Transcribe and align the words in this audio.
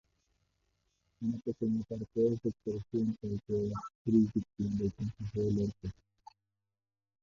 Una 1.21 1.37
pequeña 1.45 1.83
parte 1.83 2.07
del 2.19 2.39
sector 2.41 2.75
occidental 2.75 3.39
quedó 3.45 3.69
bajo 3.69 3.87
jurisdicción 4.03 4.75
del 4.79 4.91
concejo 4.93 5.39
de 5.45 5.51
Lorca. 5.51 5.93